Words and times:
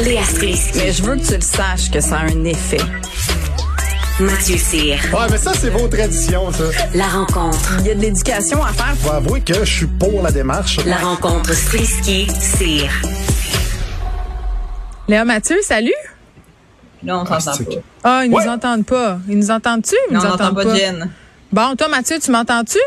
Léa 0.00 0.24
Strisky. 0.24 0.78
Mais 0.78 0.92
je 0.92 1.02
veux 1.02 1.16
que 1.16 1.26
tu 1.26 1.34
le 1.34 1.40
saches 1.40 1.90
que 1.90 2.00
ça 2.00 2.16
a 2.18 2.22
un 2.24 2.44
effet. 2.44 2.80
Mathieu 4.20 4.56
Cyr. 4.56 4.98
Ouais, 5.12 5.26
mais 5.30 5.38
ça, 5.38 5.52
c'est 5.54 5.70
vos 5.70 5.88
traditions, 5.88 6.50
ça. 6.52 6.64
La 6.94 7.06
rencontre. 7.08 7.76
Il 7.80 7.86
y 7.86 7.90
a 7.90 7.94
de 7.94 8.00
l'éducation 8.00 8.62
à 8.62 8.68
faire. 8.72 8.94
Faut 9.00 9.12
avouer 9.12 9.40
que 9.40 9.54
je 9.54 9.64
suis 9.76 9.86
pour 9.86 10.22
la 10.22 10.30
démarche. 10.30 10.78
La 10.84 10.96
rencontre 10.98 11.52
Strisky-Cyr. 11.54 12.90
Léa 15.08 15.24
Mathieu, 15.24 15.56
salut. 15.62 15.92
Là, 17.04 17.18
on 17.18 17.24
s'entend 17.40 17.64
pas. 17.64 17.70
Ah, 18.04 18.22
ils 18.24 18.32
Ouais. 18.32 18.44
nous 18.44 18.50
entendent 18.50 18.86
pas. 18.86 19.18
Ils 19.28 19.38
nous 19.38 19.50
entendent-tu? 19.50 19.96
Ils 20.10 20.14
Non, 20.14 20.20
nous 20.20 20.26
on 20.26 20.28
n'entend 20.30 20.44
entendent 20.46 20.64
pas 20.64 20.74
Jen. 20.76 21.10
Bon, 21.52 21.74
toi, 21.76 21.88
Mathieu, 21.88 22.18
tu 22.22 22.30
m'entends-tu? 22.30 22.78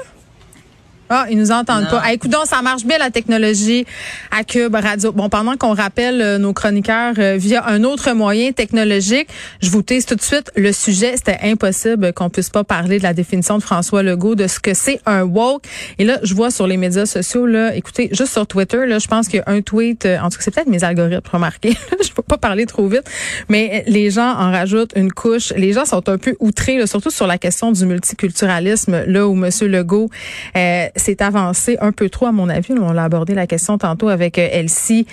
Ah, 1.10 1.28
ils 1.30 1.38
nous 1.38 1.52
entendent 1.52 1.84
Non. 1.84 2.00
pas. 2.00 2.14
Écoute 2.14 2.32
donc, 2.32 2.48
ça 2.48 2.62
marche 2.64 2.84
bien 2.84 2.98
la 2.98 3.12
technologie 3.12 3.86
à 4.32 4.44
Cube 4.44 4.74
Radio. 4.74 5.12
Bon, 5.12 5.30
pendant 5.30 5.56
qu'on 5.56 5.76
rappelle 5.76 6.20
euh, 6.20 6.38
nos 6.40 6.52
chroniqueurs 6.52 7.14
euh, 7.20 7.38
via 7.38 7.64
un 7.68 7.84
autre 7.84 8.12
moyen 8.14 8.52
technologique, 8.54 9.28
je 9.62 9.70
vous 9.70 9.84
tease 9.84 10.08
tout 10.08 10.16
de 10.16 10.22
suite 10.22 10.52
le 10.56 10.72
sujet. 10.72 11.14
C'était 11.16 11.38
impossible 11.44 12.12
qu'on 12.14 12.32
puisse 12.32 12.50
pas 12.50 12.64
parler 12.64 12.98
de 12.98 13.04
la 13.04 13.14
définition 13.14 13.58
de 13.60 13.64
François 13.64 14.02
Legault 14.02 14.34
de 14.34 14.48
ce 14.48 14.60
que 14.60 14.74
c'est 14.74 15.00
un 15.06 15.22
woke. 15.24 15.64
Et 16.00 16.06
là, 16.06 16.18
je 16.24 16.34
vois 16.34 16.50
sur 16.50 16.66
les 16.66 16.78
médias 16.78 17.06
sociaux, 17.06 17.46
là, 17.46 17.76
écoutez, 17.76 18.10
juste 18.12 18.34
sur 18.34 18.48
Twitter, 18.48 18.88
là, 18.88 18.98
je 18.98 19.08
pense 19.08 19.28
qu'il 19.28 19.38
y 19.38 19.44
a 19.44 19.52
un 19.52 19.62
tweet, 19.62 20.08
euh, 20.08 20.18
en 20.20 20.30
tout 20.30 20.38
cas, 20.38 20.44
c'est 20.44 20.54
peut-être 20.56 20.70
mes 20.70 20.84
algorithmes, 20.84 21.22
remarquez. 21.32 21.78
je 22.04 22.12
peux 22.14 22.24
pas 22.24 22.38
parler 22.38 22.66
trop 22.66 22.88
vite, 22.88 23.04
mais 23.48 23.84
les 23.86 24.10
gens 24.10 24.32
en 24.32 24.52
rajoutent 24.52 24.94
une 24.96 25.12
couche. 25.12 25.54
Les 25.56 25.72
gens 25.74 25.86
sont 25.86 26.10
un 26.10 26.18
peu 26.18 26.36
outrés, 26.40 26.80
là, 26.80 26.88
surtout 26.88 27.12
sur 27.12 27.28
la 27.28 27.38
question 27.38 27.72
du 27.72 27.86
multiculturalisme, 27.86 29.04
là 29.06 29.28
où 29.28 29.36
Monsieur 29.36 29.68
Legault 29.68 30.10
euh, 30.58 30.88
s'est 30.96 31.22
avancé 31.22 31.78
un 31.82 31.92
peu 31.92 32.10
trop, 32.10 32.28
à 32.28 32.32
mon 32.32 32.50
avis. 32.50 32.74
On 32.74 32.92
l'a 32.94 33.04
abordé 33.04 33.34
la 33.34 33.48
question 33.48 33.78
tantôt 33.78 34.10
avec 34.10 34.38
euh, 34.40 34.48
Elsie 34.52 35.06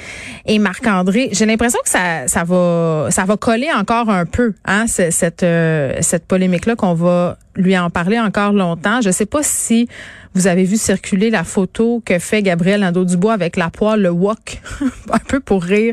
et 0.46 0.58
Marc-André. 0.58 1.28
J'ai 1.32 1.46
l'impression 1.46 1.78
que 1.84 1.90
ça, 1.90 2.26
ça 2.28 2.44
va, 2.44 3.08
ça 3.10 3.24
va 3.24 3.36
coller 3.36 3.68
encore 3.72 4.10
un 4.10 4.26
peu, 4.26 4.54
hein, 4.64 4.86
ce- 4.86 5.10
cette, 5.10 5.42
euh, 5.42 5.94
cette 6.00 6.26
polémique-là 6.26 6.76
qu'on 6.76 6.94
va 6.94 7.36
lui 7.54 7.76
en 7.76 7.90
parler 7.90 8.18
encore 8.18 8.52
longtemps. 8.52 9.00
Je 9.02 9.10
sais 9.10 9.26
pas 9.26 9.42
si 9.42 9.86
vous 10.34 10.46
avez 10.46 10.64
vu 10.64 10.78
circuler 10.78 11.28
la 11.28 11.44
photo 11.44 12.00
que 12.06 12.18
fait 12.18 12.40
Gabriel 12.42 12.80
Nadeau-Dubois 12.80 13.34
avec 13.34 13.58
la 13.58 13.68
poêle, 13.68 14.00
le 14.00 14.08
wok, 14.10 14.62
un 15.12 15.18
peu 15.18 15.40
pour 15.40 15.62
rire 15.62 15.92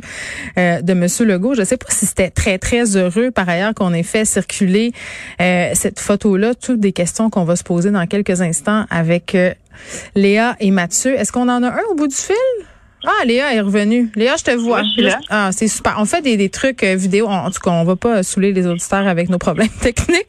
euh, 0.57 0.81
de 0.81 0.93
Monsieur 0.93 1.25
Legault. 1.25 1.55
Je 1.55 1.63
sais 1.65 1.75
pas 1.75 1.87
si 1.89 2.05
c'était 2.05 2.29
très, 2.29 2.57
très 2.57 2.95
heureux, 2.95 3.31
par 3.31 3.49
ailleurs, 3.49 3.73
qu'on 3.73 3.93
ait 3.93 4.03
fait 4.03 4.23
circuler 4.23 4.93
euh, 5.41 5.71
cette 5.73 5.99
photo-là. 5.99 6.53
Toutes 6.55 6.79
des 6.79 6.93
questions 6.93 7.29
qu'on 7.29 7.43
va 7.43 7.57
se 7.57 7.63
poser 7.65 7.91
dans 7.91 8.05
quelques 8.07 8.39
instants 8.39 8.85
avec 8.89 9.35
euh, 9.35 9.53
Léa 10.15 10.55
et 10.59 10.71
Mathieu. 10.71 11.13
Est-ce 11.13 11.31
qu'on 11.31 11.49
en 11.49 11.63
a 11.63 11.67
un 11.69 11.83
au 11.91 11.95
bout 11.95 12.07
du 12.07 12.15
fil? 12.15 12.35
Ah, 13.05 13.25
Léa 13.25 13.53
est 13.53 13.61
revenue. 13.61 14.11
Léa, 14.15 14.35
je 14.37 14.43
te 14.43 14.51
vois. 14.51 14.81
Ah, 15.29 15.51
c'est 15.53 15.69
super. 15.69 15.95
On 15.99 16.05
fait 16.05 16.21
des, 16.21 16.35
des 16.35 16.49
trucs 16.49 16.83
euh, 16.83 16.95
vidéo. 16.95 17.27
En, 17.27 17.45
en 17.45 17.51
tout 17.51 17.61
cas, 17.61 17.71
on 17.71 17.85
va 17.85 17.95
pas 17.95 18.23
saouler 18.23 18.51
les 18.51 18.67
auditeurs 18.67 19.07
avec 19.07 19.29
nos 19.29 19.37
problèmes 19.37 19.69
techniques. 19.81 20.27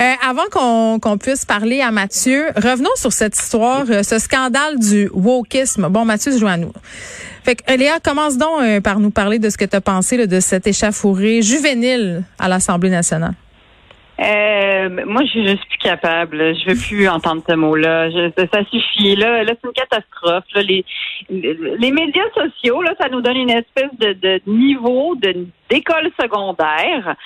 Euh, 0.00 0.12
avant 0.24 0.44
qu'on 0.52 1.00
qu'on 1.00 1.18
puisse 1.18 1.44
parler 1.44 1.80
à 1.80 1.90
Mathieu, 1.90 2.46
revenons 2.54 2.90
sur 2.94 3.12
cette 3.12 3.36
histoire, 3.36 3.84
euh, 3.90 4.04
ce 4.04 4.20
scandale 4.20 4.78
du 4.78 5.10
wokisme. 5.12 5.88
Bon, 5.88 6.04
Mathieu 6.04 6.30
se 6.30 6.38
joint 6.38 6.52
à 6.52 6.56
nous. 6.58 6.72
Fait 7.44 7.56
que, 7.56 7.72
Léa, 7.74 7.98
commence 7.98 8.38
donc 8.38 8.60
euh, 8.62 8.80
par 8.80 9.00
nous 9.00 9.10
parler 9.10 9.40
de 9.40 9.50
ce 9.50 9.58
que 9.58 9.64
tu 9.64 9.74
as 9.74 9.80
pensé 9.80 10.16
là, 10.16 10.26
de 10.26 10.38
cet 10.38 10.68
échafouré 10.68 11.42
juvénile 11.42 12.22
à 12.38 12.48
l'Assemblée 12.48 12.90
nationale. 12.90 13.34
Euh, 14.20 14.88
moi, 15.06 15.22
je, 15.24 15.40
suis 15.40 15.56
plus 15.56 15.78
capable. 15.78 16.54
Je 16.54 16.70
veux 16.70 16.76
plus 16.76 17.08
entendre 17.16 17.42
ce 17.48 17.54
mot-là. 17.54 18.10
Ça, 18.36 18.44
ça 18.52 18.64
suffit. 18.70 19.16
Là, 19.16 19.42
là 19.44 19.52
c'est 19.60 19.66
une 19.66 19.72
catastrophe. 19.72 20.44
Là. 20.54 20.62
Les, 20.62 20.84
les 21.30 21.90
médias 21.90 22.28
sociaux, 22.34 22.82
là, 22.82 22.94
ça 23.00 23.08
nous 23.08 23.20
donne 23.20 23.36
une 23.36 23.50
espèce 23.50 23.94
de, 23.98 24.12
de 24.12 24.40
niveau 24.46 25.14
de 25.16 25.46
d'école 25.70 26.10
secondaire. 26.20 27.16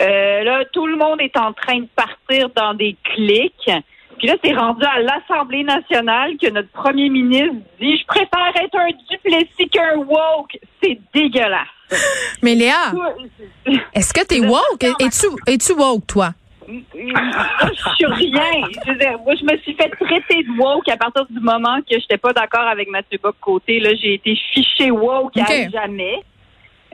Euh, 0.00 0.44
là, 0.44 0.64
tout 0.72 0.86
le 0.86 0.96
monde 0.96 1.20
est 1.20 1.36
en 1.36 1.52
train 1.52 1.80
de 1.80 1.88
partir 1.96 2.50
dans 2.54 2.72
des 2.72 2.96
clics. 3.02 3.70
Puis 4.18 4.28
là, 4.28 4.34
c'est 4.42 4.54
rendu 4.54 4.84
à 4.84 5.00
l'Assemblée 5.00 5.62
nationale 5.64 6.36
que 6.40 6.50
notre 6.50 6.70
premier 6.70 7.08
ministre 7.08 7.54
dit 7.80 7.96
Je 7.98 8.06
préfère 8.06 8.52
être 8.62 8.76
un 8.78 8.88
duplessis 9.10 9.68
qu'un 9.70 9.96
woke. 9.96 10.58
C'est 10.82 10.98
dégueulasse. 11.14 11.66
Mais 12.42 12.54
Léa, 12.54 12.92
est-ce 13.94 14.12
que 14.12 14.24
t'es 14.24 14.40
woke? 14.40 14.84
Es-tu 15.46 15.72
woke, 15.72 16.06
toi? 16.06 16.30
Moi, 16.68 16.82
je 16.94 17.94
suis 17.94 18.06
rien. 18.06 18.68
Je 18.84 18.90
veux 18.92 18.98
dire, 18.98 19.18
moi, 19.24 19.34
je 19.38 19.44
me 19.44 19.56
suis 19.58 19.74
fait 19.74 19.88
traiter 19.90 20.42
de 20.42 20.58
woke 20.60 20.88
à 20.88 20.96
partir 20.96 21.24
du 21.30 21.38
moment 21.38 21.78
que 21.88 21.98
j'étais 22.00 22.16
pas 22.18 22.32
d'accord 22.32 22.66
avec 22.66 22.88
Mathieu 22.90 23.18
Bock 23.22 23.36
côté. 23.40 23.78
Là, 23.78 23.90
j'ai 23.94 24.14
été 24.14 24.36
fiché 24.52 24.90
woke 24.90 25.36
Ok. 25.36 25.48
à 25.48 25.68
jamais. 25.70 26.22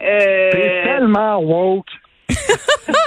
Euh, 0.03 0.51
T'es 0.51 0.83
tellement 0.85 1.39
woke. 1.39 1.87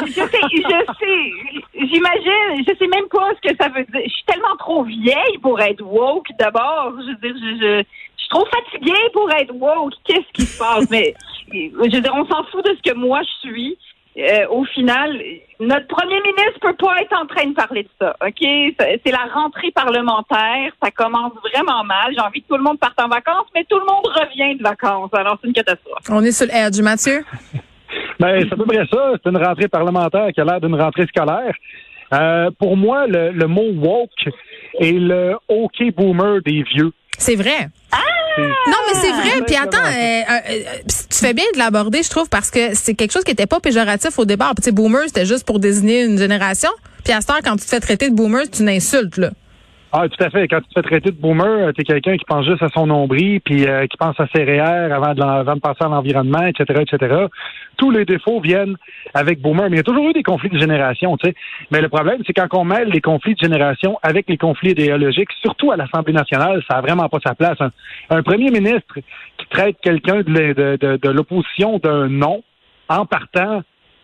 Je 0.06 0.12
sais, 0.12 0.42
je 0.52 0.94
sais, 1.00 1.88
j'imagine, 1.88 2.66
je 2.68 2.76
sais 2.78 2.88
même 2.88 3.08
pas 3.10 3.32
ce 3.36 3.50
que 3.50 3.56
ça 3.60 3.70
veut 3.70 3.84
dire. 3.84 4.02
Je 4.06 4.12
suis 4.12 4.26
tellement 4.26 4.56
trop 4.58 4.84
vieille 4.84 5.38
pour 5.42 5.60
être 5.62 5.82
woke. 5.82 6.28
D'abord, 6.40 6.94
je 7.00 7.08
veux 7.08 7.34
dire, 7.34 7.36
je, 7.62 7.84
suis 8.18 8.30
trop 8.30 8.46
fatiguée 8.46 9.10
pour 9.14 9.32
être 9.32 9.54
woke. 9.54 9.94
Qu'est-ce 10.04 10.32
qui 10.34 10.44
se 10.44 10.58
passe? 10.58 10.90
Mais 10.90 11.14
je 11.52 11.70
veux 11.80 12.02
dire, 12.02 12.14
on 12.16 12.26
s'en 12.26 12.44
fout 12.46 12.66
de 12.66 12.76
ce 12.76 12.92
que 12.92 12.96
moi 12.96 13.22
je 13.22 13.50
suis. 13.50 13.78
Euh, 14.18 14.48
au 14.50 14.64
final, 14.64 15.22
notre 15.60 15.88
premier 15.88 16.22
ministre 16.22 16.60
peut 16.62 16.76
pas 16.76 17.02
être 17.02 17.14
en 17.22 17.26
train 17.26 17.48
de 17.48 17.54
parler 17.54 17.84
de 17.84 17.90
ça, 18.00 18.16
ok? 18.26 18.40
C'est 18.80 19.12
la 19.12 19.26
rentrée 19.34 19.72
parlementaire, 19.72 20.72
ça 20.82 20.90
commence 20.92 21.34
vraiment 21.54 21.84
mal. 21.84 22.14
J'ai 22.14 22.22
envie 22.22 22.42
que 22.42 22.48
tout 22.48 22.56
le 22.56 22.64
monde 22.64 22.80
parte 22.80 22.98
en 23.02 23.10
vacances, 23.10 23.48
mais 23.54 23.66
tout 23.70 23.78
le 23.78 23.86
monde 23.86 24.06
revient 24.06 24.58
de 24.58 24.64
vacances. 24.64 25.10
Alors 25.14 25.38
c'est 25.42 25.48
une 25.50 25.54
catastrophe. 25.54 26.00
On 26.10 26.24
est 26.24 26.32
sur 26.32 26.46
le 26.46 26.72
du 26.72 26.82
Mathieu. 26.82 27.26
Ben, 28.20 28.42
c'est 28.42 28.54
à 28.54 28.56
peu 28.56 28.66
près 28.66 28.86
ça. 28.92 29.12
C'est 29.24 29.30
une 29.30 29.38
rentrée 29.38 29.68
parlementaire 29.68 30.28
qui 30.34 30.42
a 30.42 30.46
l'air 30.46 30.62
d'une 30.62 30.76
rentrée 30.76 31.06
scolaire. 31.08 31.54
Euh, 32.14 32.50
pour 32.60 32.78
moi, 32.78 33.08
le, 33.08 33.32
le 33.32 33.48
mot 33.48 33.72
woke 33.74 34.10
est 34.80 34.92
le 34.92 35.36
OK 35.48 35.94
boomer 35.96 36.40
des 36.46 36.64
vieux. 36.64 36.92
C'est 37.18 37.36
vrai. 37.36 37.70
C'est- 38.36 38.42
Non, 38.42 38.78
mais 38.88 38.94
c'est 38.94 39.12
vrai. 39.12 39.42
Puis 39.46 39.56
attends, 39.56 39.78
euh, 39.78 39.90
euh, 39.90 40.52
euh, 40.52 40.80
tu 40.88 41.18
fais 41.26 41.34
bien 41.34 41.46
de 41.54 41.58
l'aborder, 41.60 42.04
je 42.04 42.10
trouve, 42.10 42.30
parce 42.30 42.52
que 42.52 42.74
c'est 42.76 42.94
quelque 42.94 43.12
chose 43.14 43.24
qui 43.24 43.32
était 43.32 43.46
pas 43.48 43.60
péjoratif 43.60 44.20
au 44.20 44.26
départ. 44.26 44.50
Puis, 44.56 44.64
tu 44.64 44.66
sais, 44.66 44.72
boomer, 44.72 45.04
c'était 45.08 45.26
juste 45.26 45.46
pour 45.46 45.60
désigner 45.60 46.04
une 46.04 46.18
génération. 46.18 46.70
Puis 47.04 47.14
à 47.14 47.22
cette 47.22 47.30
heure, 47.30 47.40
quand 47.44 47.56
tu 47.56 47.64
te 47.64 47.70
fais 47.70 47.80
traiter 47.80 48.10
de 48.10 48.16
boomer, 48.16 48.42
c'est 48.52 48.62
une 48.62 48.70
insulte, 48.70 49.18
là. 49.18 49.30
Ah, 49.98 50.10
tout 50.10 50.22
à 50.22 50.30
fait. 50.30 50.46
Quand 50.50 50.60
tu 50.60 50.68
te 50.68 50.74
fais 50.74 50.82
traiter 50.82 51.12
de 51.12 51.16
boomer, 51.16 51.72
tu 51.74 51.80
es 51.82 51.84
quelqu'un 51.86 52.18
qui 52.18 52.26
pense 52.26 52.46
juste 52.46 52.62
à 52.62 52.68
son 52.70 52.86
nombril, 52.86 53.40
puis 53.40 53.66
euh, 53.66 53.88
qui 53.88 53.96
pense 53.96 54.20
à 54.20 54.28
ses 54.36 54.44
REER 54.44 54.92
avant 54.92 55.14
de, 55.14 55.22
avant 55.22 55.56
de 55.56 55.62
passer 55.62 55.86
à 55.86 55.88
l'environnement, 55.88 56.46
etc., 56.46 56.82
etc. 56.82 57.28
Tous 57.78 57.92
les 57.92 58.04
défauts 58.04 58.42
viennent 58.42 58.76
avec 59.14 59.40
boomer. 59.42 59.70
Mais 59.70 59.76
il 59.76 59.78
y 59.78 59.80
a 59.80 59.84
toujours 59.84 60.10
eu 60.10 60.14
des 60.14 60.24
conflits 60.24 60.50
de 60.50 60.60
génération, 60.60 61.16
tu 61.16 61.30
sais. 61.30 61.36
Mais 61.72 61.80
le 61.80 61.88
problème, 61.88 62.22
c'est 62.28 62.34
quand 62.34 62.48
on 62.54 62.66
mêle 62.66 62.90
les 62.90 63.00
conflits 63.00 63.36
de 63.36 63.40
génération 63.40 63.98
avec 64.04 64.28
les 64.28 64.38
conflits 64.38 64.72
idéologiques, 64.72 65.30
surtout 65.42 65.72
à 65.72 65.78
l'Assemblée 65.78 66.14
nationale, 66.14 66.62
ça 66.70 66.78
a 66.80 66.82
vraiment 66.82 67.08
pas 67.08 67.20
sa 67.26 67.34
place. 67.34 67.56
Un, 67.62 67.72
un 68.10 68.22
premier 68.22 68.50
ministre 68.52 68.96
qui 69.38 69.46
traite 69.50 69.78
quelqu'un 69.82 70.18
de, 70.24 70.24
de, 70.54 70.78
de- 70.82 70.98
de 70.98 71.10
l'opposition 71.10 71.80
d'un 71.80 72.10
nom 72.10 72.44
en 72.90 73.06
partant 73.06 73.62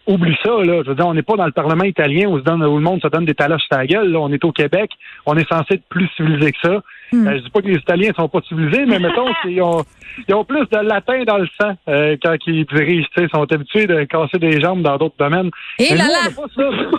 Oublie 0.07 0.35
ça, 0.43 0.49
là. 0.49 0.81
Je 0.83 0.89
veux 0.89 0.95
dire, 0.95 1.07
on 1.07 1.13
n'est 1.13 1.21
pas 1.21 1.35
dans 1.35 1.45
le 1.45 1.51
Parlement 1.51 1.83
italien 1.83 2.27
où, 2.27 2.39
se 2.39 2.43
donne, 2.43 2.63
où 2.63 2.77
le 2.77 2.83
monde 2.83 3.01
se 3.01 3.07
donne 3.07 3.25
des 3.25 3.35
taloches 3.35 3.61
sur 3.67 3.77
la 3.77 3.85
gueule. 3.85 4.11
Là. 4.11 4.19
On 4.19 4.31
est 4.31 4.43
au 4.43 4.51
Québec. 4.51 4.89
On 5.25 5.37
est 5.37 5.47
censé 5.47 5.75
être 5.75 5.87
plus 5.89 6.07
civilisé 6.17 6.51
que 6.51 6.57
ça. 6.61 6.81
Euh, 7.13 7.37
je 7.37 7.43
dis 7.43 7.49
pas 7.49 7.61
que 7.61 7.67
les 7.67 7.75
Italiens 7.75 8.11
sont 8.15 8.29
pas 8.29 8.39
civilisés, 8.47 8.85
mais 8.85 8.99
mettons 8.99 9.27
qu'ils 9.41 9.61
ont, 9.61 9.83
ils 10.27 10.33
ont 10.33 10.45
plus 10.45 10.65
de 10.71 10.77
latin 10.77 11.23
dans 11.25 11.37
le 11.37 11.47
sang 11.59 11.73
euh, 11.87 12.15
quand 12.23 12.35
ils 12.47 12.65
dirigent. 12.65 13.07
Ils 13.17 13.29
sont 13.29 13.51
habitués 13.51 13.85
de 13.85 14.03
casser 14.05 14.39
des 14.39 14.59
jambes 14.59 14.81
dans 14.81 14.97
d'autres 14.97 15.17
domaines. 15.19 15.51
Et 15.77 15.87
Mais 15.91 15.97
là 15.97 16.05
nous, 16.05 16.11
là! 16.11 16.19
on 16.37 16.41
n'a 16.41 16.47
pas 16.47 16.53
ça. 16.55 16.97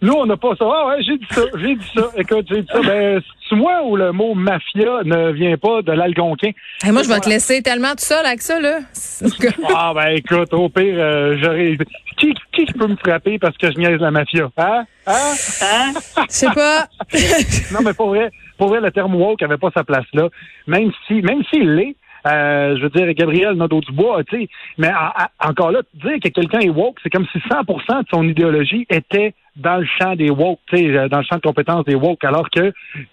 Nous, 0.00 0.12
on 0.12 0.26
n'a 0.26 0.36
pas 0.36 0.54
ça. 0.58 0.64
Ah 0.68 0.86
ouais, 0.88 1.02
j'ai 1.02 1.18
dit 1.18 1.26
ça, 1.30 1.42
j'ai 1.56 1.74
dit 1.74 1.90
ça. 1.94 2.08
Écoute, 2.16 2.46
j'ai 2.50 2.62
dit 2.62 2.68
ça. 2.72 2.80
Ben, 2.80 3.20
c'est 3.48 3.56
moi 3.56 3.82
où 3.84 3.96
le 3.96 4.12
mot 4.12 4.34
mafia 4.34 5.02
ne 5.04 5.30
vient 5.32 5.56
pas 5.56 5.82
de 5.82 5.92
l'algonquin? 5.92 6.50
Hey, 6.82 6.90
moi, 6.92 7.02
je 7.02 7.08
vais 7.08 7.20
te 7.20 7.28
laisser 7.28 7.62
tellement 7.62 7.90
tout 7.90 7.98
seul 8.04 8.24
avec 8.24 8.40
ça, 8.42 8.60
là. 8.60 8.78
Ah 9.76 9.92
ben 9.94 10.08
écoute, 10.16 10.52
au 10.54 10.68
pire, 10.68 10.94
euh, 10.98 11.36
j'aurais. 11.42 11.76
Qui, 12.16 12.32
qui 12.52 12.64
peut 12.66 12.86
me 12.86 12.96
frapper 12.96 13.38
parce 13.38 13.56
que 13.58 13.70
je 13.72 13.76
niaise 13.78 13.98
la 14.00 14.10
mafia? 14.12 14.48
Hein? 14.56 14.84
Hein? 15.06 15.14
Hein? 15.62 15.92
Je 16.16 16.24
sais 16.28 16.46
pas. 16.54 16.86
Non, 17.72 17.80
mais 17.84 17.92
pour 17.92 18.08
vrai, 18.08 18.30
pour 18.56 18.68
vrai, 18.68 18.80
le 18.80 18.90
terme 18.92 19.14
woke 19.16 19.42
avait 19.42 19.56
pas 19.58 19.70
sa 19.76 19.82
place 19.84 20.06
là. 20.12 20.28
Même 20.66 20.92
si, 21.06 21.14
même 21.22 21.42
s'il 21.52 21.74
l'est, 21.74 21.96
euh, 22.26 22.76
je 22.78 22.82
veux 22.82 22.90
dire, 22.90 23.12
Gabriel 23.14 23.54
Nadeau-Dubois, 23.54 24.22
tu 24.24 24.42
sais, 24.42 24.48
mais 24.78 24.88
à- 24.88 25.12
à- 25.40 25.48
encore 25.50 25.72
là, 25.72 25.80
dire 25.94 26.18
que 26.22 26.28
quelqu'un 26.28 26.60
est 26.60 26.68
woke, 26.70 26.98
c'est 27.02 27.10
comme 27.10 27.26
si 27.32 27.38
100% 27.50 28.00
de 28.02 28.06
son 28.10 28.22
idéologie 28.28 28.86
était 28.88 29.34
dans 29.56 29.76
le 29.76 29.86
champ 30.00 30.16
des 30.16 30.30
woke, 30.30 30.58
tu 30.68 30.76
sais, 30.78 30.84
euh, 30.96 31.08
dans 31.08 31.18
le 31.18 31.24
champ 31.24 31.36
de 31.36 31.40
compétences 31.42 31.84
des 31.84 31.94
woke, 31.94 32.24
alors 32.24 32.48
que 32.50 32.72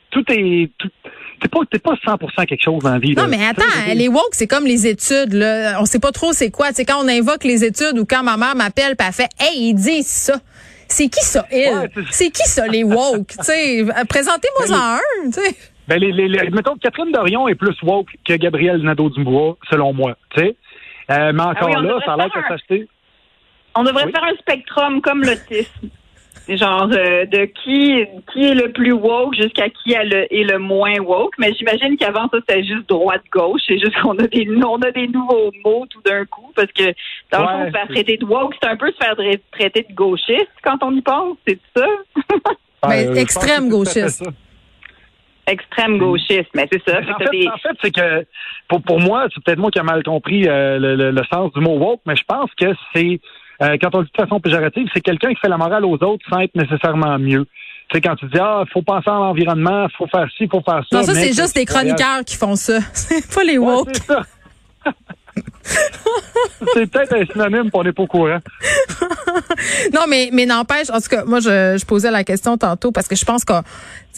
tout 0.09 0.23
est, 0.29 0.71
tout, 0.77 0.89
t'es 1.39 1.47
pas, 1.47 1.59
t'es 1.69 1.79
pas 1.79 1.93
100% 1.93 2.45
quelque 2.47 2.63
chose 2.63 2.81
dans 2.83 2.91
la 2.91 2.99
vie. 2.99 3.13
Non, 3.15 3.23
là. 3.23 3.27
mais 3.29 3.45
attends, 3.45 3.63
les 3.95 4.07
woke, 4.07 4.29
c'est 4.33 4.47
comme 4.47 4.65
les 4.65 4.87
études, 4.87 5.33
là. 5.33 5.79
On 5.79 5.85
sait 5.85 5.99
pas 5.99 6.11
trop 6.11 6.33
c'est 6.33 6.49
quoi. 6.51 6.69
Tu 6.69 6.75
sais, 6.75 6.85
quand 6.85 7.03
on 7.03 7.07
invoque 7.07 7.43
les 7.43 7.63
études 7.63 7.97
ou 7.99 8.05
quand 8.05 8.23
ma 8.23 8.37
mère 8.37 8.55
m'appelle 8.55 8.95
pis 8.95 9.05
elle 9.07 9.13
fait, 9.13 9.29
hey, 9.39 9.69
ils 9.69 9.73
disent 9.75 10.07
ça. 10.07 10.35
C'est 10.87 11.07
qui 11.07 11.21
ça, 11.23 11.45
il? 11.51 11.57
Ouais, 11.57 11.89
c'est- 11.93 12.01
c'est 12.11 12.29
qui 12.31 12.43
ça, 12.49 12.67
les 12.67 12.83
woke? 12.83 13.27
tu 13.27 13.43
sais, 13.43 13.85
présentez-moi 14.09 14.77
en 14.77 14.95
un, 14.95 14.99
tu 15.31 15.39
sais. 15.39 15.55
Ben, 15.87 15.99
les, 15.99 16.11
les, 16.11 16.27
les- 16.27 16.49
mettons 16.49 16.73
que 16.75 16.79
Catherine 16.79 17.11
Dorion 17.11 17.47
est 17.47 17.55
plus 17.55 17.75
woke 17.83 18.09
que 18.27 18.33
Gabriel 18.33 18.81
Nadeau-Dubois, 18.81 19.57
selon 19.69 19.93
moi. 19.93 20.17
Tu 20.35 20.41
sais? 20.41 20.55
Euh, 21.11 21.31
mais 21.33 21.41
encore 21.43 21.55
Ah 21.61 21.65
oui, 21.67 21.73
on 21.77 21.81
là, 21.81 21.99
ça 22.05 22.13
a 22.13 22.17
l'air 22.17 22.29
que 22.31 22.39
s'acheter. 22.47 22.87
On 23.75 23.83
devrait 23.83 24.05
Oui. 24.05 24.11
faire 24.11 24.23
un 24.23 24.35
spectrum 24.35 25.01
comme 25.01 25.21
l'autisme. 25.21 25.87
Genre 26.57 26.89
euh, 26.91 27.25
de 27.25 27.45
qui 27.45 28.05
qui 28.33 28.43
est 28.45 28.53
le 28.55 28.71
plus 28.71 28.91
woke 28.91 29.35
jusqu'à 29.35 29.69
qui 29.69 29.93
est 29.93 30.03
le, 30.05 30.33
est 30.33 30.43
le 30.43 30.57
moins 30.59 30.97
woke. 30.99 31.33
Mais 31.37 31.53
j'imagine 31.53 31.95
qu'avant 31.97 32.27
ça 32.29 32.37
c'était 32.47 32.63
juste 32.63 32.87
droite 32.89 33.23
gauche. 33.31 33.61
C'est 33.67 33.79
juste 33.79 33.99
qu'on 34.01 34.17
a 34.17 34.27
des 34.27 34.47
on 34.63 34.75
a 34.81 34.91
des 34.91 35.07
nouveaux 35.07 35.51
mots 35.63 35.85
tout 35.89 36.01
d'un 36.05 36.25
coup 36.25 36.51
parce 36.55 36.71
que 36.71 36.93
dans 37.31 37.41
le 37.41 37.47
fond 37.47 37.59
Ouais, 37.59 37.65
se 37.67 37.71
faire 37.71 37.87
traiter 37.87 38.17
de 38.17 38.25
woke 38.25 38.55
c'est 38.61 38.69
un 38.69 38.75
peu 38.75 38.91
se 38.91 38.97
faire 38.97 39.15
traiter 39.51 39.85
de 39.89 39.93
gauchiste 39.93 40.47
quand 40.63 40.77
on 40.83 40.93
y 40.95 41.01
pense. 41.01 41.37
C'est 41.47 41.59
ça? 41.75 41.85
Mais 42.89 43.07
Euh, 43.07 43.13
extrême 43.15 43.69
gauchiste. 43.69 44.23
Extrême 45.47 45.97
gauchiste. 45.97 46.49
Mais 46.53 46.67
c'est 46.71 46.81
ça. 46.87 46.99
En 46.99 47.03
Fait 47.03 47.05
que 47.13 47.17
t'as 47.17 47.25
fait, 47.31 47.37
des- 47.39 47.47
en 47.47 47.57
fait, 47.57 47.77
c'est 47.81 47.91
que 47.91 48.25
pour, 48.67 48.81
pour 48.83 48.99
moi, 48.99 49.25
c'est 49.33 49.43
peut-être 49.43 49.59
moi 49.59 49.71
qui 49.71 49.79
ai 49.79 49.83
mal 49.83 50.03
compris 50.03 50.47
euh, 50.47 50.77
le, 50.79 50.95
le- 50.95 51.11
le 51.11 51.21
sens 51.31 51.51
du 51.53 51.59
mot 51.61 51.77
woke, 51.77 52.01
mais 52.05 52.15
je 52.15 52.23
pense 52.25 52.49
que 52.59 52.67
c'est 52.93 53.19
euh, 53.61 53.77
quand 53.81 53.93
on 53.93 53.99
le 53.99 54.05
dit 54.05 54.11
de 54.17 54.23
façon 54.23 54.39
péjorative, 54.39 54.87
c'est 54.93 55.01
quelqu'un 55.01 55.29
qui 55.29 55.39
fait 55.39 55.49
la 55.49 55.57
morale 55.57 55.85
aux 55.85 55.95
autres 56.03 56.25
sans 56.29 56.39
être 56.39 56.55
nécessairement 56.55 57.17
mieux. 57.19 57.45
Tu 57.89 57.97
sais, 57.97 58.01
quand 58.01 58.15
tu 58.15 58.25
dis 58.27 58.39
ah, 58.39 58.63
faut 58.71 58.81
penser 58.81 59.09
à 59.09 59.13
l'environnement, 59.13 59.87
faut 59.97 60.07
faire 60.07 60.27
ci, 60.37 60.47
faut 60.47 60.61
faire 60.61 60.81
ça. 60.89 60.97
Non, 60.99 61.03
ça, 61.03 61.13
c'est 61.13 61.33
juste 61.33 61.53
voyages- 61.53 61.65
chroniqueurs 61.65 62.23
qui 62.25 62.37
font 62.37 62.55
ça. 62.55 62.79
C'est 62.93 63.33
pas 63.33 63.43
les 63.43 63.57
Ouais, 63.57 63.65
woke. 63.73 63.89
c'est 63.93 64.05
ça. 64.05 64.21
c'est 66.73 66.89
peut-être 66.91 67.13
un 67.15 67.25
synonyme, 67.25 67.69
on 67.73 67.83
n'est 67.83 67.91
pas 67.93 68.03
au 68.03 68.07
courant. 68.07 68.39
Non, 69.93 70.01
mais, 70.09 70.29
mais 70.33 70.45
n'empêche, 70.45 70.89
en 70.89 70.99
tout 70.99 71.07
cas, 71.09 71.23
moi, 71.25 71.39
je, 71.39 71.77
je 71.79 71.85
posais 71.85 72.11
la 72.11 72.23
question 72.23 72.57
tantôt 72.57 72.91
parce 72.91 73.07
que 73.07 73.15
je 73.15 73.23
pense 73.25 73.45
que 73.45 73.53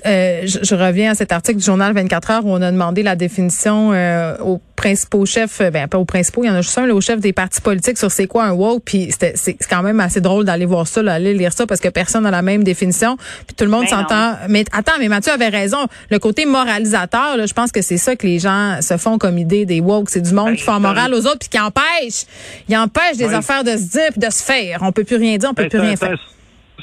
euh, 0.06 0.42
je, 0.46 0.60
je 0.64 0.76
reviens 0.76 1.12
à 1.12 1.16
cet 1.16 1.32
article 1.32 1.60
du 1.60 1.64
journal 1.66 1.94
24 1.94 2.32
heures 2.32 2.46
où 2.46 2.52
on 2.52 2.62
a 2.62 2.72
demandé 2.72 3.04
la 3.04 3.16
définition 3.16 3.92
euh, 3.94 4.36
aux 4.40 4.60
principaux 4.76 5.26
chefs, 5.26 5.62
euh, 5.62 5.70
ben 5.72 5.88
pas 5.88 5.98
aux 5.98 6.06
principaux, 6.06 6.44
il 6.44 6.48
y 6.48 6.50
en 6.50 6.56
a 6.56 6.62
juste 6.62 6.78
un, 6.78 6.86
là, 6.88 6.94
aux 6.94 7.00
chefs 7.02 7.20
des 7.20 7.32
partis 7.32 7.62
politiques 7.62 7.98
sur 7.98 8.12
c'est 8.12 8.28
quoi 8.28 8.46
un 8.46 8.52
woke, 8.52 8.82
puis 8.84 9.10
c'était- 9.12 9.34
c'est 9.36 9.56
quand 9.70 9.82
même 9.84 10.00
assez 10.00 10.20
drôle 10.20 10.44
d'aller 10.46 10.66
voir 10.66 10.88
ça, 10.88 11.02
là, 11.04 11.14
aller 11.14 11.34
lire 11.34 11.54
ça 11.54 11.66
parce 11.66 11.80
que 11.80 11.88
personne 11.90 12.24
n'a 12.24 12.32
la 12.32 12.42
même 12.42 12.64
définition, 12.64 13.16
puis 13.48 13.56
tout 13.56 13.64
le 13.64 13.70
monde 13.72 13.84
Ben 13.90 13.90
s'entend. 14.02 14.34
Mais 14.50 14.66
attends, 14.74 14.94
mais 15.00 15.08
Mathieu 15.08 15.32
avait 15.32 15.48
raison, 15.50 15.78
le 16.10 16.20
côté 16.20 16.46
moralisateur, 16.46 17.38
là, 17.38 17.46
je 17.46 17.54
pense 17.54 17.72
que 17.72 17.82
c'est 17.82 17.98
ça 17.98 18.16
que 18.16 18.28
les 18.28 18.40
gens 18.40 18.80
se 18.82 18.98
font 18.98 19.18
comme 19.18 19.38
idée 19.38 19.66
des 19.66 19.80
woke, 19.80 20.10
c'est 20.10 20.22
du 20.22 20.34
monde 20.34 20.48
Ben, 20.50 20.56
qui 20.56 20.64
font 20.64 20.80
morale 20.80 21.14
aux 21.14 21.26
autres 21.28 21.40
puis 21.40 21.50
qui 21.50 21.60
empêche, 21.60 22.26
ils 22.68 22.76
empêchent 22.76 23.18
des 23.18 23.26
affaires 23.34 23.64
de 23.64 23.72
se 23.78 23.84
dire 23.92 24.10
puis 24.12 24.20
de 24.20 24.32
se 24.32 24.44
faire. 24.44 24.80
On 24.82 24.92
peut 24.92 25.04
plus 25.04 25.18
rien 25.18 25.38
dire, 25.38 25.50
on 25.50 25.54
peut 25.54 25.64
Ben, 25.64 25.70
plus 25.70 25.80
rien 25.80 25.96
faire. 25.96 26.18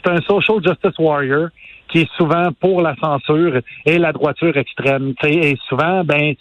C'est 0.03 0.11
un, 0.11 0.21
social 0.23 0.59
justice 0.65 0.99
warrior 0.99 1.49
qui 1.89 2.01
est 2.03 2.11
souvent 2.17 2.51
pour 2.61 2.83
la 2.83 2.95
censure 2.97 3.61
et 3.85 3.99
la 3.99 4.13
droiture 4.13 4.57
extrême. 4.57 5.15
Tu 5.23 5.29
sais, 5.29 5.51
Et 5.51 5.59
souvent, 5.69 6.05
ben 6.05 6.35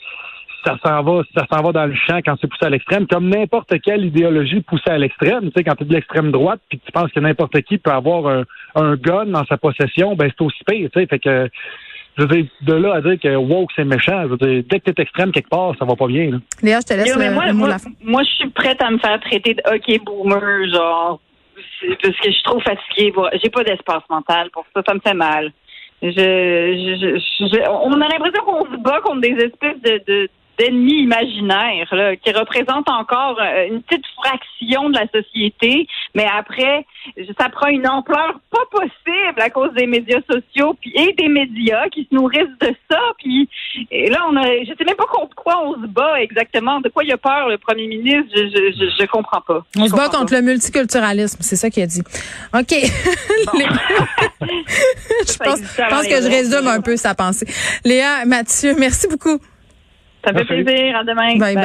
ça 0.66 0.78
s'en 0.84 1.02
va, 1.04 1.22
ça 1.36 1.46
s'en 1.52 1.62
va 1.64 1.72
dans 1.72 1.86
le 1.86 1.96
champ 1.96 2.20
quand 2.24 2.36
c'est 2.40 2.48
poussé 2.48 2.66
à 2.66 2.70
l'extrême, 2.70 3.08
comme 3.08 3.30
n'importe 3.30 3.74
quelle 3.82 4.06
idéologie 4.06 4.62
poussée 4.62 4.90
à 4.90 4.98
l'extrême. 4.98 5.46
Tu 5.46 5.52
sais, 5.56 5.64
quand 5.64 5.76
tu 5.76 5.84
es 5.84 5.88
de 5.88 5.94
l'extrême 5.94 6.32
droite, 6.32 6.60
puis 6.70 6.80
tu 6.86 6.92
penses 6.92 7.12
que 7.12 7.20
n'importe 7.20 7.62
qui 7.62 7.78
peut 7.78 7.92
avoir 7.92 8.28
un, 8.28 8.44
un 8.76 8.96
gun 8.96 9.26
dans 9.28 9.46
sa 9.46 9.58
possession, 9.58 10.16
ben 10.16 10.30
c'est 10.30 10.44
aussi 10.44 10.64
pire. 10.68 10.90
Tu 10.94 11.00
sais, 11.00 11.08
fait 11.08 11.20
que 11.20 11.50
je 12.18 12.24
veux 12.24 12.28
dire, 12.28 12.46
de 12.62 12.74
là 12.74 12.96
à 12.96 13.02
dire 13.02 13.18
que 13.22 13.36
woke 13.36 13.72
c'est 13.76 13.86
méchant, 13.86 14.24
je 14.24 14.28
veux 14.28 14.38
dire, 14.38 14.64
dès 14.70 14.80
que 14.80 14.92
t'es 14.92 15.02
extrême 15.02 15.32
quelque 15.32 15.50
part, 15.50 15.74
ça 15.80 15.86
va 15.86 15.96
pas 15.96 16.08
bien. 16.08 16.32
Là. 16.32 16.38
Léa, 16.62 16.80
je 16.82 16.86
te 16.86 16.94
laisse 16.94 17.08
Yo, 17.08 17.16
mais 17.18 17.30
le, 17.30 17.36
moi, 17.36 17.46
le 17.46 17.54
mot 17.54 17.60
moi, 17.60 17.70
la 17.70 17.80
fin. 17.80 17.90
moi, 18.04 18.24
je 18.24 18.30
suis 18.30 18.50
prête 18.50 18.82
à 18.82 18.92
me 18.92 18.98
faire 18.98 19.20
traiter 19.22 19.54
de 19.54 19.62
hockey 19.66 20.00
boomer, 20.06 20.70
genre, 20.70 21.22
parce 22.02 22.16
que 22.18 22.28
je 22.28 22.32
suis 22.32 22.44
trop 22.44 22.60
fatiguée. 22.60 23.14
J'ai 23.42 23.50
pas 23.50 23.64
d'espace 23.64 24.04
mental 24.10 24.50
pour 24.52 24.66
ça, 24.76 24.82
ça 24.88 24.94
me 24.94 25.00
fait 25.00 25.14
mal. 25.14 25.52
Je- 26.02 27.68
on 27.70 27.94
a 28.02 28.08
l'impression 28.08 28.44
qu'on 28.46 28.66
se 28.72 28.78
bat 28.78 29.02
contre 29.02 29.22
des 29.22 29.36
espèces 29.46 29.82
de, 29.82 30.02
de 30.08 30.30
d'ennemis 30.60 31.04
imaginaires 31.04 31.88
là, 31.94 32.16
qui 32.16 32.32
représentent 32.32 32.90
encore 32.90 33.40
euh, 33.42 33.68
une 33.68 33.82
petite 33.82 34.06
fraction 34.22 34.90
de 34.90 34.98
la 34.98 35.08
société, 35.08 35.88
mais 36.14 36.28
après, 36.38 36.86
ça 37.40 37.50
prend 37.50 37.68
une 37.68 37.88
ampleur 37.88 38.40
pas 38.52 38.66
possible 38.72 39.40
à 39.40 39.50
cause 39.50 39.74
des 39.74 39.88
médias 39.88 40.20
sociaux 40.30 40.76
puis 40.80 40.92
et 40.96 41.14
des 41.14 41.30
médias 41.30 41.88
qui 41.90 42.08
se 42.10 42.16
nourrissent 42.16 42.60
de 42.62 42.76
ça. 42.92 43.00
Puis 43.18 43.50
et 43.90 44.10
là, 44.10 44.26
on 44.30 44.36
a, 44.36 44.46
je 44.64 44.74
sais 44.78 44.86
même 44.86 44.96
pas 44.96 45.06
contre 45.06 45.36
quoi 45.36 45.64
on 45.64 45.74
se 45.82 45.88
bat 45.88 46.22
exactement. 46.22 46.82
De 46.82 46.90
quoi 46.90 47.04
il 47.04 47.12
a 47.12 47.18
peur 47.18 47.48
le 47.48 47.58
premier 47.58 47.88
ministre 47.88 48.30
Je 48.36 48.48
je, 48.50 48.72
je, 48.78 48.86
je 49.00 49.06
comprends 49.08 49.42
pas. 49.42 49.64
On 49.78 49.88
se 49.88 49.96
bat 49.96 50.10
contre 50.10 50.34
le 50.34 50.42
multiculturalisme, 50.42 51.38
c'est 51.42 51.56
ça 51.56 51.70
qu'il 51.70 51.84
a 51.84 51.88
dit. 51.88 52.02
OK. 52.54 52.72
je 54.42 55.38
pense, 55.38 55.62
pense 55.90 56.08
que 56.08 56.22
je 56.22 56.30
résume 56.30 56.68
un 56.68 56.82
peu 56.82 56.98
sa 56.98 57.16
pensée. 57.16 57.48
Léa, 57.86 58.26
Mathieu, 58.26 58.76
merci 58.78 59.08
beaucoup. 59.08 59.40
Ça 60.25 60.33
me 60.33 60.39
fait 60.39 60.63
plaisir. 60.63 60.98
À 60.98 61.04
demain. 61.04 61.38
Bye 61.38 61.56
bye. 61.56 61.63